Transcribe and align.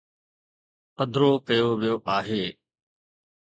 پڌرو 0.95 1.31
ڪيو 1.47 1.69
ويو 1.79 1.97
آهي. 2.17 2.45